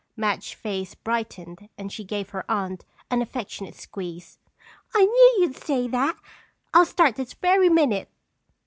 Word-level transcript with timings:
Madge's 0.17 0.51
face 0.53 0.95
brightened 0.95 1.69
and 1.77 1.91
she 1.91 2.03
gave 2.03 2.29
her 2.31 2.43
aunt 2.49 2.83
an 3.11 3.21
affectionate 3.21 3.75
squeeze. 3.75 4.39
"I 4.95 5.05
knew 5.05 5.35
you'd 5.37 5.55
say 5.55 5.87
that! 5.89 6.17
I'll 6.73 6.85
start 6.87 7.17
this 7.17 7.33
very 7.33 7.69
minute!" 7.69 8.09